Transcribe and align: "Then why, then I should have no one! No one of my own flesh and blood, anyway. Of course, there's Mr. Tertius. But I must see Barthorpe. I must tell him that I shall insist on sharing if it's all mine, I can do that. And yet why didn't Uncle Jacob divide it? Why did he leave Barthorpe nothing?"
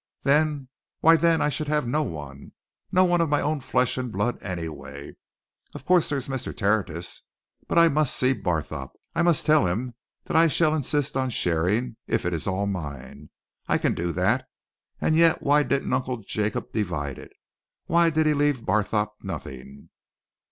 "Then 0.23 0.69
why, 1.01 1.15
then 1.15 1.41
I 1.43 1.49
should 1.49 1.67
have 1.67 1.87
no 1.87 2.01
one! 2.01 2.53
No 2.91 3.05
one 3.05 3.21
of 3.21 3.29
my 3.29 3.39
own 3.39 3.59
flesh 3.59 3.99
and 3.99 4.11
blood, 4.11 4.41
anyway. 4.41 5.15
Of 5.75 5.85
course, 5.85 6.09
there's 6.09 6.27
Mr. 6.27 6.57
Tertius. 6.57 7.21
But 7.67 7.77
I 7.77 7.87
must 7.87 8.15
see 8.17 8.33
Barthorpe. 8.33 8.93
I 9.13 9.21
must 9.21 9.45
tell 9.45 9.67
him 9.67 9.93
that 10.23 10.35
I 10.35 10.47
shall 10.47 10.73
insist 10.73 11.15
on 11.15 11.29
sharing 11.29 11.97
if 12.07 12.25
it's 12.25 12.47
all 12.47 12.65
mine, 12.65 13.29
I 13.67 13.77
can 13.77 13.93
do 13.93 14.11
that. 14.13 14.47
And 14.99 15.15
yet 15.15 15.43
why 15.43 15.61
didn't 15.61 15.93
Uncle 15.93 16.17
Jacob 16.17 16.71
divide 16.71 17.19
it? 17.19 17.33
Why 17.85 18.09
did 18.09 18.25
he 18.25 18.33
leave 18.33 18.65
Barthorpe 18.65 19.13
nothing?" 19.21 19.89